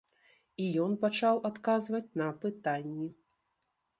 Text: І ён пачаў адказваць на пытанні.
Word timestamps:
І 0.63 0.69
ён 0.85 0.95
пачаў 1.03 1.35
адказваць 1.51 2.15
на 2.23 2.31
пытанні. 2.45 3.09